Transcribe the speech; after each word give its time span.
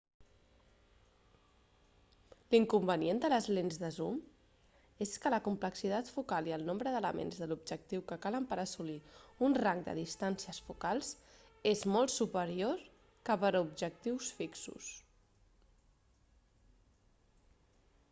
l'inconvenient 2.53 3.19
de 3.25 3.29
les 3.33 3.49
lents 3.57 3.75
de 3.81 3.89
zoom 3.97 4.15
és 5.05 5.11
que 5.25 5.31
la 5.33 5.39
complexitat 5.47 6.07
focal 6.15 6.47
i 6.51 6.55
el 6.55 6.63
nombre 6.69 6.93
d'elements 6.95 7.37
de 7.43 7.47
l'objectiu 7.51 8.05
que 8.11 8.17
calen 8.23 8.47
per 8.53 8.57
assolir 8.63 8.95
un 9.49 9.55
rang 9.63 9.83
de 9.89 9.95
distàncies 9.99 10.61
focals 10.71 11.11
és 11.73 11.85
molt 11.97 12.13
superior 12.15 12.83
que 13.29 13.35
per 13.43 13.51
a 13.53 13.61
objectius 13.67 14.31
fixos 14.41 14.89